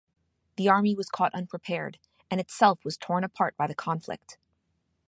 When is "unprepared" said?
1.35-1.99